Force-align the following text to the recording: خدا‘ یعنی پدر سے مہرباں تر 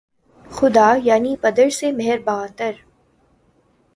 خدا‘ 0.51 0.95
یعنی 1.03 1.35
پدر 1.41 1.69
سے 1.69 1.91
مہرباں 1.91 2.47
تر 2.57 2.71